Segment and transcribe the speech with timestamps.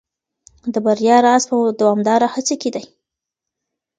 [0.73, 2.83] د بریا راز په دوامداره هڅه کي دی.